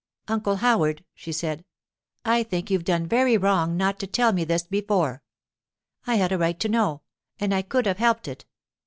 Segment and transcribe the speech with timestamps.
[0.27, 1.63] 'Uncle Howard,' she said,
[2.25, 5.21] 'I think you've done very wrong not to tell me this before.
[6.07, 7.03] I had a right to know,
[7.39, 8.47] and I could have helped it.